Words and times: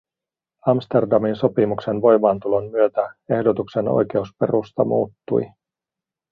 Amsterdamin 0.67 1.35
sopimuksen 1.35 2.01
voimaantulon 2.01 2.71
myötä 2.71 3.13
ehdotuksen 3.29 3.87
oikeusperusta 3.87 4.85
muuttui. 4.85 5.51